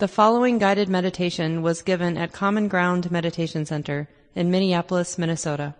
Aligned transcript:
The 0.00 0.08
following 0.08 0.56
guided 0.56 0.88
meditation 0.88 1.60
was 1.60 1.82
given 1.82 2.16
at 2.16 2.32
Common 2.32 2.68
Ground 2.68 3.10
Meditation 3.10 3.66
Center 3.66 4.08
in 4.34 4.50
Minneapolis, 4.50 5.18
Minnesota. 5.18 5.74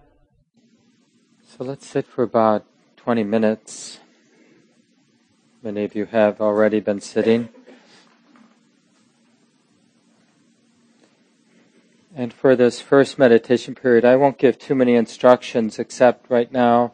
So 1.49 1.65
let's 1.65 1.87
sit 1.87 2.07
for 2.07 2.23
about 2.23 2.67
20 2.99 3.25
minutes. 3.25 3.99
Many 5.63 5.85
of 5.85 5.95
you 5.95 6.05
have 6.05 6.39
already 6.39 6.81
been 6.81 7.01
sitting. 7.01 7.49
And 12.15 12.31
for 12.31 12.55
this 12.55 12.79
first 12.79 13.19
meditation 13.19 13.75
period, 13.75 14.05
I 14.05 14.17
won't 14.17 14.37
give 14.37 14.59
too 14.59 14.75
many 14.75 14.97
instructions 14.97 15.79
except 15.79 16.29
right 16.29 16.53
now, 16.53 16.93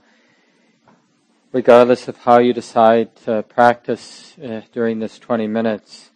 regardless 1.50 2.06
of 2.06 2.18
how 2.18 2.38
you 2.38 2.52
decide 2.52 3.16
to 3.24 3.42
practice 3.42 4.38
uh, 4.38 4.60
during 4.72 5.00
this 5.00 5.18
20 5.18 5.48
minutes 5.48 6.10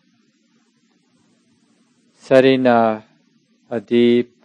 setting 2.21 2.67
a, 2.67 3.03
a 3.71 3.81
deep 3.81 4.45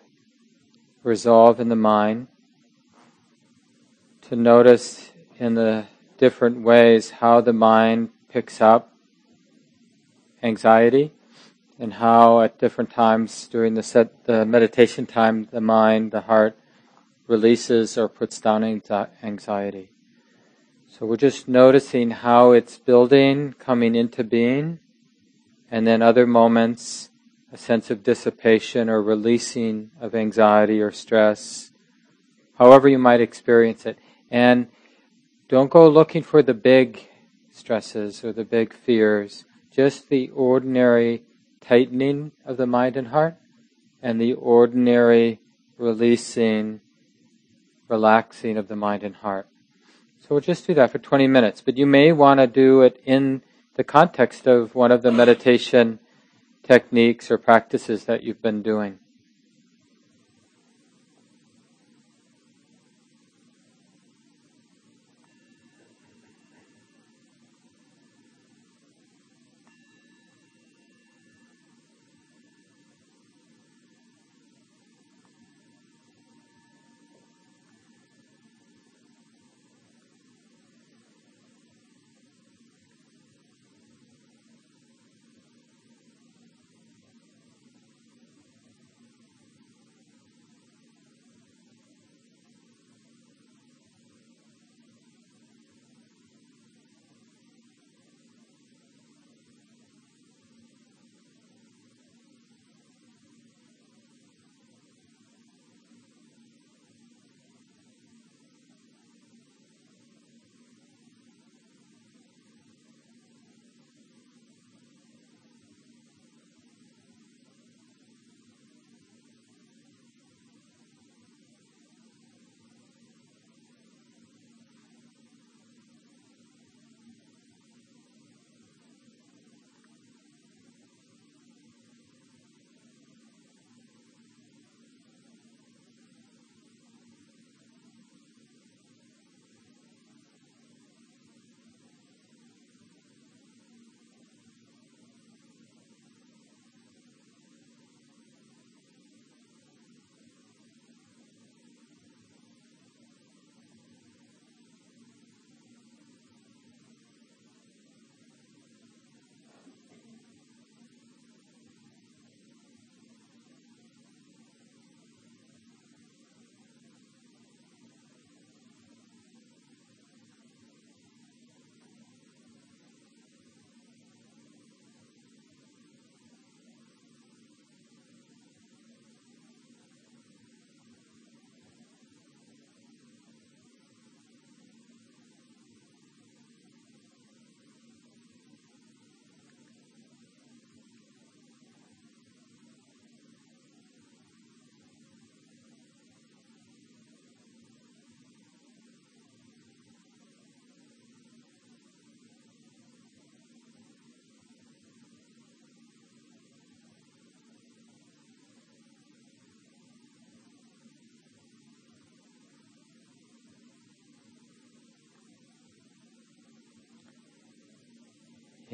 resolve 1.04 1.60
in 1.60 1.68
the 1.68 1.76
mind 1.76 2.26
to 4.22 4.34
notice 4.34 5.12
in 5.38 5.56
the 5.56 5.86
different 6.18 6.62
ways 6.62 7.10
how 7.10 7.42
the 7.42 7.52
mind 7.52 8.10
picks 8.30 8.62
up 8.62 8.94
anxiety 10.42 11.12
and 11.78 11.96
how 11.96 12.40
at 12.40 12.58
different 12.58 12.90
times 12.90 13.46
during 13.48 13.74
the 13.74 13.84
set 13.84 14.24
the 14.24 14.46
meditation 14.46 15.06
time 15.06 15.46
the 15.52 15.60
mind 15.60 16.12
the 16.12 16.22
heart 16.22 16.58
releases 17.28 17.98
or 17.98 18.08
puts 18.08 18.40
down 18.40 18.64
anxiety. 19.22 19.92
So 20.88 21.06
we're 21.06 21.18
just 21.18 21.50
noticing 21.50 22.12
how 22.12 22.52
it's 22.52 22.78
building 22.78 23.54
coming 23.60 23.96
into 23.96 24.24
being 24.24 24.80
and 25.70 25.86
then 25.86 26.02
other 26.02 26.26
moments 26.26 27.10
a 27.56 27.58
sense 27.58 27.90
of 27.90 28.04
dissipation 28.04 28.90
or 28.90 29.02
releasing 29.02 29.90
of 30.02 30.14
anxiety 30.14 30.82
or 30.82 30.92
stress, 30.92 31.72
however 32.56 32.90
you 32.90 33.00
might 33.00 33.22
experience 33.22 33.86
it. 33.86 33.98
And 34.30 34.68
don't 35.48 35.72
go 35.72 35.88
looking 35.88 36.22
for 36.22 36.44
the 36.44 36.54
big 36.54 37.08
stresses 37.50 38.26
or 38.26 38.34
the 38.34 38.44
big 38.44 38.74
fears, 38.74 39.46
just 39.72 40.10
the 40.10 40.28
ordinary 40.32 41.24
tightening 41.62 42.34
of 42.44 42.58
the 42.58 42.68
mind 42.68 42.98
and 42.98 43.08
heart 43.08 43.38
and 44.02 44.20
the 44.20 44.34
ordinary 44.34 45.40
releasing, 45.78 46.82
relaxing 47.88 48.58
of 48.58 48.68
the 48.68 48.76
mind 48.76 49.02
and 49.02 49.16
heart. 49.16 49.48
So 50.20 50.28
we'll 50.32 50.42
just 50.42 50.68
do 50.68 50.74
that 50.74 50.92
for 50.92 51.00
20 51.00 51.26
minutes, 51.28 51.62
but 51.62 51.78
you 51.78 51.86
may 51.86 52.12
want 52.12 52.42
to 52.42 52.48
do 52.48 52.82
it 52.82 53.02
in 53.06 53.44
the 53.76 53.86
context 53.86 54.46
of 54.46 54.76
one 54.76 54.92
of 54.92 55.04
the 55.04 55.12
meditation 55.12 56.00
techniques 56.66 57.30
or 57.30 57.38
practices 57.38 58.06
that 58.06 58.24
you've 58.24 58.42
been 58.42 58.62
doing. 58.62 59.00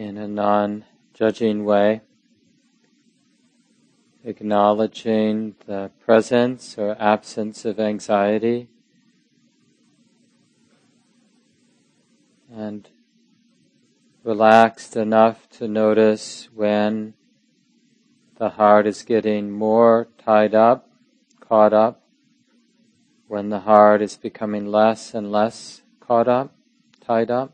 In 0.01 0.17
a 0.17 0.27
non 0.27 0.83
judging 1.13 1.63
way, 1.63 2.01
acknowledging 4.23 5.55
the 5.67 5.91
presence 6.03 6.75
or 6.77 6.95
absence 6.99 7.65
of 7.65 7.79
anxiety, 7.79 8.67
and 12.51 12.89
relaxed 14.23 14.95
enough 14.95 15.47
to 15.49 15.67
notice 15.67 16.49
when 16.53 17.13
the 18.37 18.49
heart 18.49 18.87
is 18.87 19.03
getting 19.03 19.51
more 19.51 20.07
tied 20.17 20.55
up, 20.55 20.89
caught 21.39 21.73
up, 21.73 22.01
when 23.27 23.49
the 23.49 23.59
heart 23.59 24.01
is 24.01 24.17
becoming 24.17 24.65
less 24.65 25.13
and 25.13 25.31
less 25.31 25.83
caught 25.99 26.27
up, 26.27 26.55
tied 27.01 27.29
up. 27.29 27.53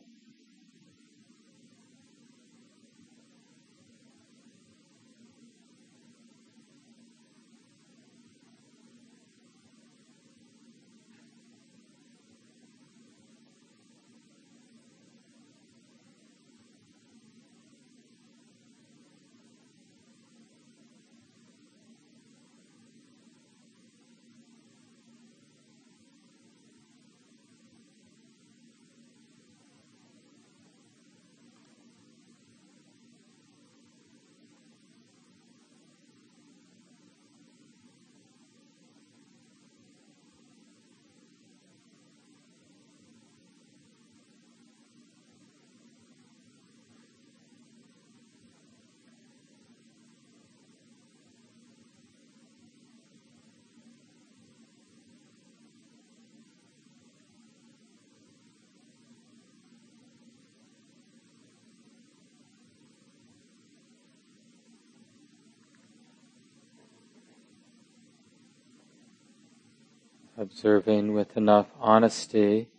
Observing 70.38 71.14
with 71.14 71.36
enough 71.36 71.68
honesty 71.80 72.70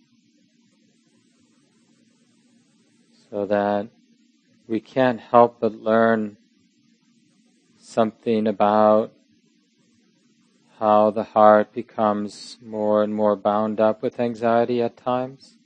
so 3.30 3.44
that 3.46 3.88
we 4.66 4.80
can't 4.80 5.20
help 5.20 5.58
but 5.60 5.74
learn 5.74 6.36
something 7.76 8.46
about 8.46 9.12
how 10.78 11.10
the 11.10 11.24
heart 11.24 11.72
becomes 11.72 12.56
more 12.62 13.02
and 13.02 13.12
more 13.12 13.34
bound 13.34 13.80
up 13.80 14.00
with 14.00 14.20
anxiety 14.20 14.80
at 14.80 14.96
times, 14.96 15.56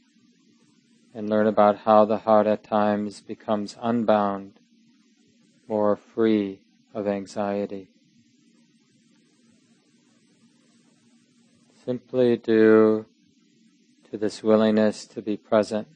and 1.14 1.28
learn 1.28 1.46
about 1.46 1.78
how 1.78 2.04
the 2.06 2.18
heart 2.18 2.46
at 2.46 2.64
times 2.64 3.20
becomes 3.20 3.76
unbound, 3.82 4.58
more 5.68 5.94
free 5.94 6.60
of 6.94 7.06
anxiety. 7.06 7.91
Simply 11.84 12.36
due 12.36 13.06
to 14.08 14.16
this 14.16 14.40
willingness 14.40 15.04
to 15.06 15.20
be 15.20 15.36
present. 15.36 15.88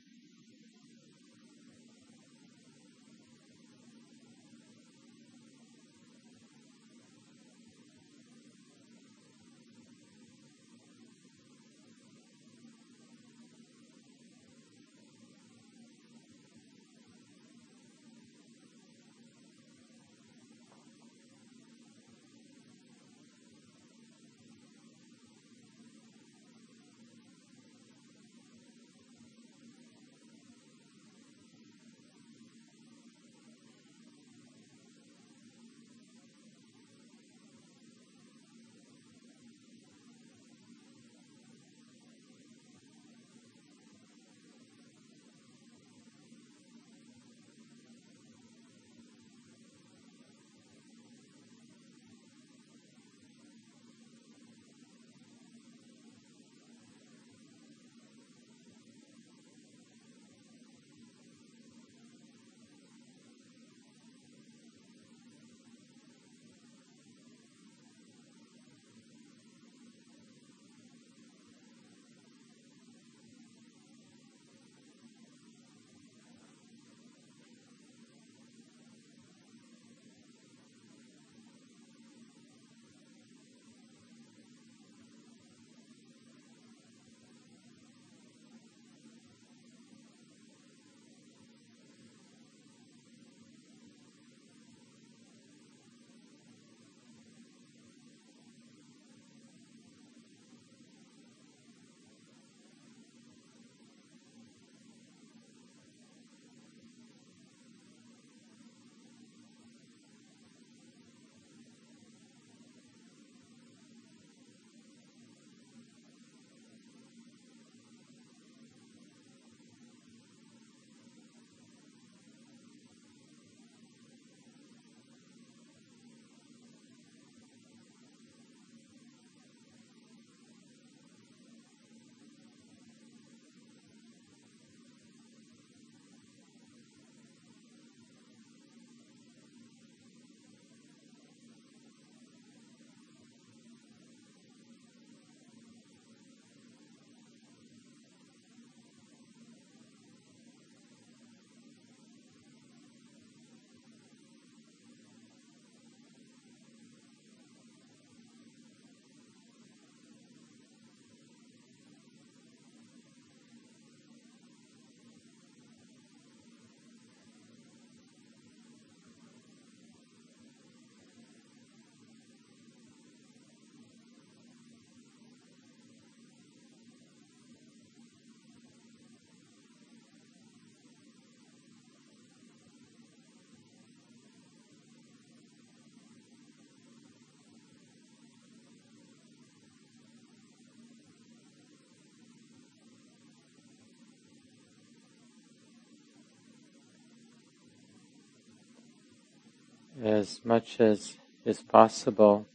As 200.03 200.41
much 200.45 200.81
as 200.81 201.17
is 201.45 201.63
possible. 201.63 202.47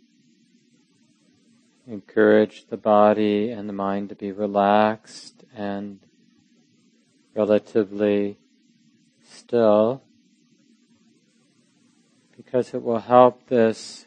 Encourage 1.87 2.67
the 2.67 2.77
body 2.77 3.49
and 3.49 3.67
the 3.67 3.73
mind 3.73 4.09
to 4.09 4.15
be 4.15 4.31
relaxed 4.31 5.43
and 5.55 5.99
relatively 7.35 8.37
still 9.23 10.01
because 12.35 12.73
it 12.73 12.83
will 12.83 12.99
help 12.99 13.47
this 13.47 14.05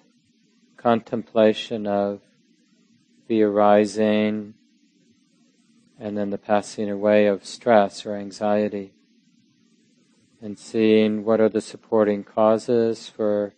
contemplation 0.76 1.86
of 1.86 2.20
the 3.26 3.42
arising 3.42 4.54
and 5.98 6.16
then 6.18 6.30
the 6.30 6.38
passing 6.38 6.90
away 6.90 7.26
of 7.26 7.44
stress 7.44 8.04
or 8.04 8.14
anxiety 8.14 8.92
and 10.44 10.58
seeing 10.58 11.24
what 11.24 11.40
are 11.40 11.48
the 11.48 11.60
supporting 11.62 12.22
causes 12.22 13.08
for 13.08 13.54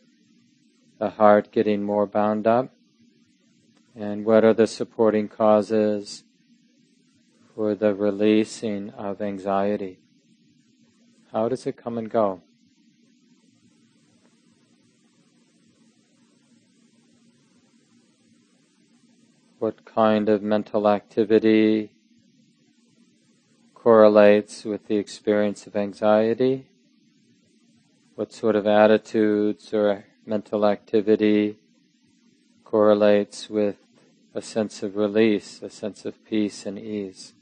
the 1.01 1.11
heart 1.11 1.51
getting 1.51 1.83
more 1.83 2.07
bound 2.07 2.47
up 2.47 2.73
and 3.97 4.25
what 4.25 4.45
are 4.45 4.55
the 4.55 4.69
supporting 4.69 5.27
causes 5.27 6.23
for 7.53 7.75
the 7.75 7.93
releasing 7.93 8.91
of 8.91 9.21
anxiety. 9.21 9.99
How 11.33 11.49
does 11.49 11.67
it 11.67 11.77
come 11.77 11.99
and 11.99 12.09
go? 12.09 12.41
What 19.59 19.85
kind 19.85 20.29
of 20.29 20.41
mental 20.41 20.87
activity 20.87 21.91
correlates 23.75 24.65
with 24.65 24.87
the 24.87 24.99
experience 24.99 25.67
of 25.67 25.75
anxiety? 25.75 26.69
What 28.17 28.33
sort 28.33 28.57
of 28.57 28.67
attitudes 28.67 29.75
or 29.75 30.05
mental 30.25 30.65
activity 30.65 31.59
correlates 32.65 33.51
with 33.51 33.77
a 34.35 34.41
sense 34.41 34.83
of 34.83 34.97
release, 34.97 35.61
a 35.63 35.69
sense 35.69 36.07
of 36.07 36.25
peace 36.25 36.65
and 36.65 36.79
ease. 36.79 37.35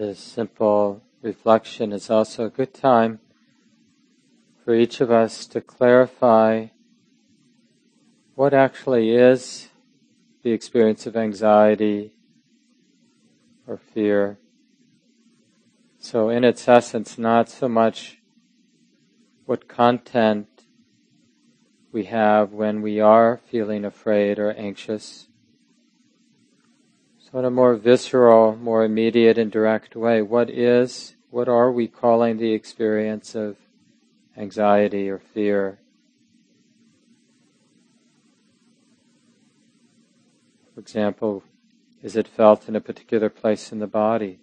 This 0.00 0.18
simple 0.18 1.02
reflection 1.20 1.92
is 1.92 2.08
also 2.08 2.46
a 2.46 2.50
good 2.50 2.72
time 2.72 3.20
for 4.64 4.74
each 4.74 5.02
of 5.02 5.10
us 5.10 5.44
to 5.44 5.60
clarify 5.60 6.68
what 8.34 8.54
actually 8.54 9.10
is 9.10 9.68
the 10.42 10.52
experience 10.52 11.06
of 11.06 11.18
anxiety 11.18 12.14
or 13.66 13.76
fear. 13.76 14.38
So, 15.98 16.30
in 16.30 16.44
its 16.44 16.66
essence, 16.66 17.18
not 17.18 17.50
so 17.50 17.68
much 17.68 18.22
what 19.44 19.68
content 19.68 20.48
we 21.92 22.04
have 22.04 22.54
when 22.54 22.80
we 22.80 23.00
are 23.00 23.36
feeling 23.36 23.84
afraid 23.84 24.38
or 24.38 24.52
anxious, 24.52 25.28
so 27.30 27.38
in 27.38 27.44
a 27.44 27.50
more 27.50 27.76
visceral, 27.76 28.56
more 28.56 28.84
immediate 28.84 29.38
and 29.38 29.52
direct 29.52 29.94
way, 29.94 30.20
what 30.20 30.50
is, 30.50 31.14
what 31.30 31.48
are 31.48 31.70
we 31.70 31.86
calling 31.86 32.38
the 32.38 32.52
experience 32.52 33.34
of 33.34 33.56
anxiety 34.36 35.08
or 35.08 35.18
fear? 35.18 35.78
For 40.74 40.80
example, 40.80 41.44
is 42.02 42.16
it 42.16 42.26
felt 42.26 42.68
in 42.68 42.74
a 42.74 42.80
particular 42.80 43.28
place 43.28 43.70
in 43.70 43.78
the 43.78 43.86
body? 43.86 44.40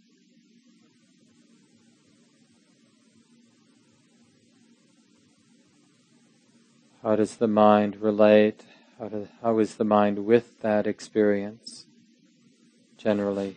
How 7.03 7.15
does 7.15 7.38
the 7.38 7.48
mind 7.48 7.98
relate? 8.01 8.63
How, 9.00 9.27
how 9.41 9.60
is 9.60 9.75
the 9.75 9.84
mind 9.84 10.25
with 10.25 10.62
that 10.62 10.88
experience? 10.88 11.87
Generally. 13.07 13.55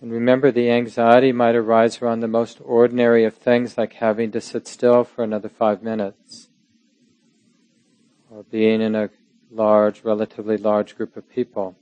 And 0.00 0.10
remember, 0.10 0.50
the 0.50 0.68
anxiety 0.68 1.30
might 1.30 1.54
arise 1.54 2.02
around 2.02 2.18
the 2.18 2.26
most 2.26 2.58
ordinary 2.64 3.24
of 3.24 3.36
things, 3.36 3.78
like 3.78 3.92
having 3.92 4.32
to 4.32 4.40
sit 4.40 4.66
still 4.66 5.04
for 5.04 5.22
another 5.22 5.48
five 5.48 5.80
minutes, 5.80 6.48
or 8.28 8.42
being 8.42 8.80
in 8.80 8.96
a 8.96 9.10
large, 9.52 10.02
relatively 10.02 10.56
large 10.56 10.96
group 10.96 11.16
of 11.16 11.30
people. 11.30 11.76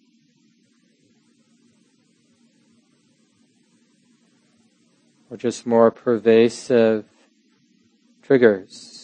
Or 5.30 5.38
just 5.38 5.66
more 5.66 5.90
pervasive 5.90 7.06
triggers 8.22 8.95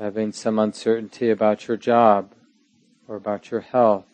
having 0.00 0.32
some 0.32 0.58
uncertainty 0.58 1.28
about 1.30 1.68
your 1.68 1.76
job 1.76 2.32
or 3.06 3.16
about 3.16 3.50
your 3.50 3.60
health, 3.60 4.06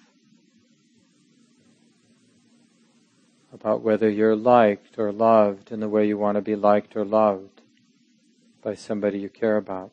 about 3.53 3.81
whether 3.81 4.11
you're 4.11 4.35
liked 4.35 4.99
or 4.99 5.13
loved 5.13 5.71
in 5.71 5.79
the 5.79 5.89
way 5.89 6.07
you 6.07 6.19
want 6.19 6.35
to 6.35 6.43
be 6.43 6.57
liked 6.57 6.97
or 6.97 7.05
loved 7.05 7.63
by 8.63 8.75
somebody 8.75 9.21
you 9.21 9.29
care 9.29 9.57
about. 9.57 9.93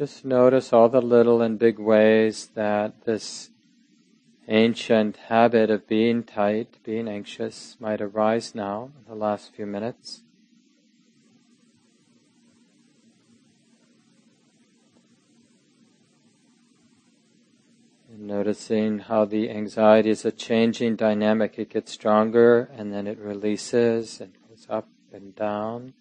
just 0.00 0.24
notice 0.24 0.72
all 0.72 0.88
the 0.88 1.02
little 1.02 1.42
and 1.42 1.58
big 1.58 1.78
ways 1.78 2.52
that 2.54 3.04
this 3.04 3.50
ancient 4.48 5.18
habit 5.28 5.68
of 5.68 5.86
being 5.86 6.22
tight, 6.22 6.78
being 6.82 7.06
anxious, 7.06 7.76
might 7.78 8.00
arise 8.00 8.54
now 8.54 8.90
in 8.96 9.04
the 9.06 9.14
last 9.14 9.54
few 9.54 9.66
minutes. 9.66 10.22
Noticing 18.20 18.98
how 19.00 19.24
the 19.24 19.50
anxiety 19.50 20.10
is 20.10 20.24
a 20.24 20.30
changing 20.30 20.96
dynamic. 20.96 21.58
It 21.58 21.70
gets 21.70 21.92
stronger 21.92 22.70
and 22.76 22.92
then 22.92 23.06
it 23.06 23.18
releases 23.18 24.20
and 24.20 24.32
goes 24.48 24.66
up 24.68 24.88
and 25.12 25.34
down. 25.34 25.94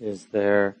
Is 0.00 0.28
there 0.32 0.76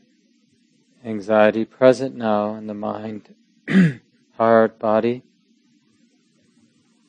anxiety 1.04 1.66
present 1.66 2.16
now 2.16 2.54
in 2.54 2.66
the 2.68 2.74
mind, 2.74 3.34
heart, 4.38 4.78
body? 4.78 5.22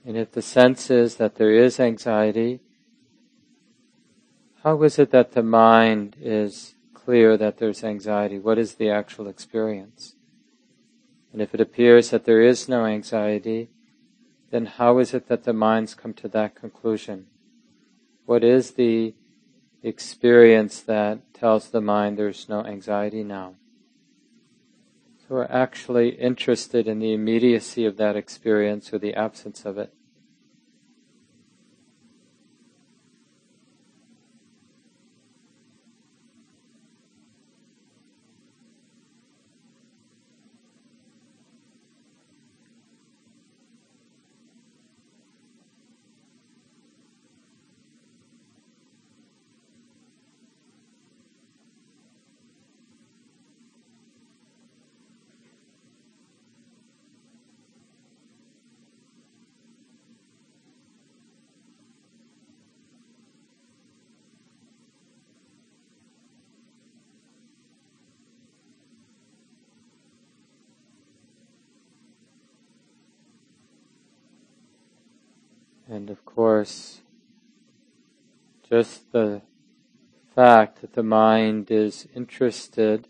And 0.06 0.17
if 0.17 0.32
the 0.34 0.41
sense 0.41 0.89
is 0.89 1.15
that 1.15 1.36
there 1.36 1.54
is 1.54 1.80
anxiety, 1.80 2.60
how 4.63 4.84
is 4.84 5.00
it 5.00 5.12
that 5.12 5.32
the 5.32 5.43
mind 5.43 6.17
is 6.19 6.76
clear 6.93 7.38
that 7.38 7.60
there's 7.60 7.84
anxiety? 7.84 8.39
What 8.39 8.58
is 8.58 8.76
the 8.76 8.89
actual 8.89 9.28
experience? 9.28 10.15
And 11.32 11.41
if 11.41 11.54
it 11.54 11.62
appears 11.62 12.10
that 12.10 12.26
there 12.26 12.41
is 12.41 12.67
no 12.67 12.86
anxiety, 12.86 13.69
then 14.50 14.65
how 14.65 14.97
is 14.97 15.13
it 15.13 15.30
that 15.30 15.45
the 15.45 15.54
minds 15.54 15.95
come 15.95 16.13
to 16.15 16.28
that 16.28 16.56
conclusion? 16.56 17.28
What 18.26 18.43
is 18.43 18.71
the 18.71 19.13
experience 19.82 20.82
that 20.82 21.31
tells 21.42 21.70
the 21.72 21.82
mind 21.82 22.20
there's 22.20 22.48
no 22.48 22.64
anxiety 22.64 23.24
now. 23.24 23.56
So 25.18 25.26
we're 25.30 25.46
actually 25.46 26.10
interested 26.10 26.88
in 26.88 27.00
the 27.00 27.14
immediacy 27.14 27.84
of 27.84 27.98
that 27.98 28.16
experience 28.16 28.94
or 28.94 29.00
the 29.00 29.16
absence 29.16 29.66
of 29.66 29.80
it. 29.80 29.92
And 75.92 76.10
of 76.10 76.24
course, 76.24 77.02
just 78.64 79.12
the 79.12 79.42
fact 80.34 80.80
that 80.80 80.94
the 80.94 81.04
mind 81.04 81.70
is 81.70 82.08
interested 82.16 83.10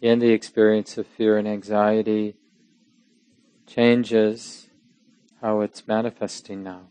in 0.00 0.20
the 0.20 0.30
experience 0.30 0.96
of 0.96 1.08
fear 1.08 1.36
and 1.36 1.48
anxiety 1.48 2.36
changes 3.66 4.68
how 5.40 5.60
it's 5.60 5.88
manifesting 5.88 6.62
now. 6.62 6.82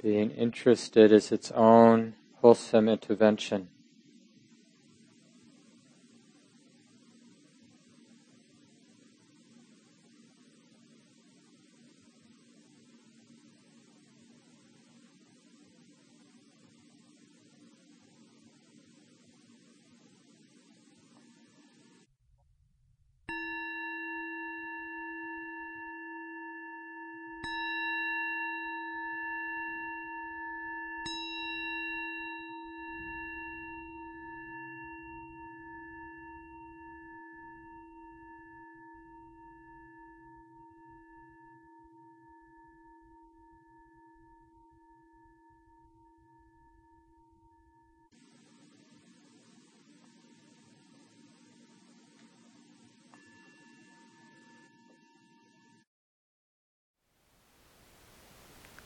Being 0.00 0.30
interested 0.30 1.12
is 1.12 1.30
its 1.30 1.50
own 1.50 2.14
wholesome 2.40 2.88
intervention. 2.88 3.68